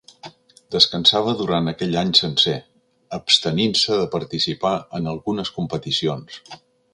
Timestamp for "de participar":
4.01-4.73